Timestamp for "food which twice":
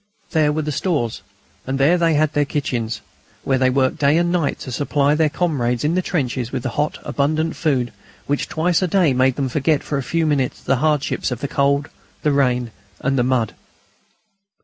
7.55-8.81